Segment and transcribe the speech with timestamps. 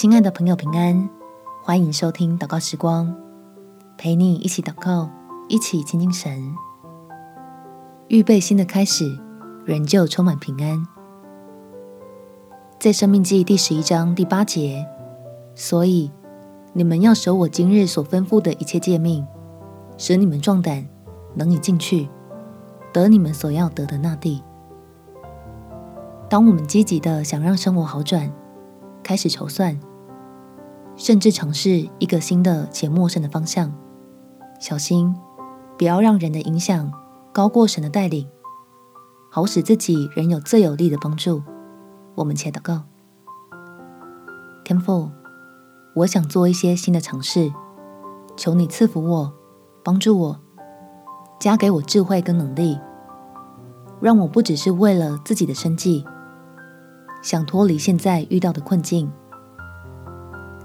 [0.00, 1.10] 亲爱的朋友，平安！
[1.60, 3.12] 欢迎收听祷告时光，
[3.96, 5.10] 陪你一起祷告，
[5.48, 6.54] 一起亲近神，
[8.06, 9.18] 预备新的开始，
[9.64, 10.86] 仍旧充满平安。
[12.78, 14.86] 在生命记第十一章第八节，
[15.56, 16.12] 所以
[16.72, 19.26] 你们要守我今日所吩咐的一切诫命，
[19.96, 20.86] 使你们壮胆，
[21.34, 22.08] 能以进去，
[22.92, 24.44] 得你们所要得的那地。
[26.30, 28.32] 当我们积极的想让生活好转，
[29.02, 29.76] 开始筹算，
[30.98, 33.72] 甚至尝试一个新的且陌生的方向，
[34.58, 35.14] 小心
[35.78, 36.92] 不要让人的影响
[37.32, 38.28] 高过神的带领，
[39.30, 41.40] 好使自己仍有最有力的帮助。
[42.16, 42.82] 我们且祷告：
[44.64, 45.08] 天父，
[45.94, 47.52] 我想做一些新的尝试，
[48.36, 49.32] 求你赐福我，
[49.84, 50.40] 帮助我，
[51.38, 52.76] 加给我智慧跟能力，
[54.00, 56.04] 让我不只是为了自己的生计。
[57.22, 59.10] 想脱离现在遇到的困境，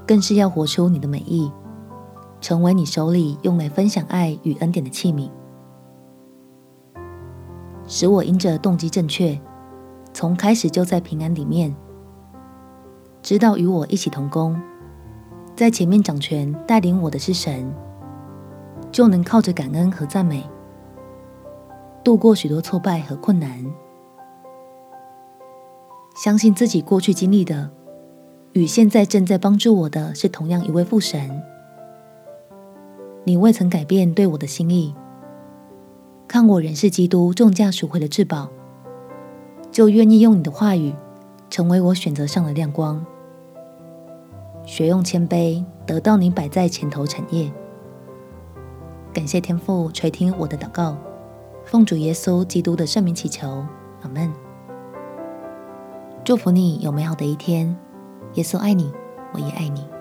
[0.05, 1.51] 更是要活出你的美意，
[2.41, 5.29] 成为你手里用来分享爱与恩典的器皿，
[7.87, 9.39] 使我因着动机正确，
[10.13, 11.73] 从开始就在平安里面，
[13.21, 14.61] 知道与我一起同工，
[15.55, 17.73] 在前面掌权带领我的是神，
[18.91, 20.43] 就能靠着感恩和赞美，
[22.03, 23.65] 度过许多挫败和困难。
[26.15, 27.71] 相信自己过去经历的，
[28.53, 31.41] 与现在正在帮助我的是同样一位父神。
[33.23, 34.93] 你未曾改变对我的心意，
[36.27, 38.49] 看我仍是基督重价赎回的至宝，
[39.71, 40.93] 就愿意用你的话语
[41.49, 43.03] 成为我选择上的亮光，
[44.63, 47.51] 学用谦卑得到你摆在前头产业。
[49.11, 50.95] 感谢天父垂听我的祷告，
[51.65, 53.65] 奉主耶稣基督的圣名祈求，
[54.03, 54.31] 阿门。
[56.23, 57.75] 祝福你有美好的一天，
[58.35, 58.91] 耶稣爱你，
[59.33, 59.92] 我也爱你。